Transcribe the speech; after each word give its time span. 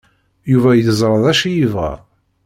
Yuba 0.51 0.69
yeẓra 0.73 1.17
d 1.23 1.25
acu 1.31 1.49
yebɣa. 1.51 1.93